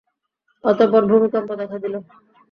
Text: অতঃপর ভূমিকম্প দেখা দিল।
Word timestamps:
অতঃপর 0.63 1.03
ভূমিকম্প 1.09 1.49
দেখা 1.61 1.77
দিল। 1.83 1.95